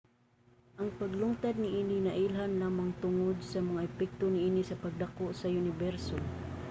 [0.79, 6.17] ang paglungtad niini nailhan lamang tungod sa mga epekto niini sa pagdako sa uniberso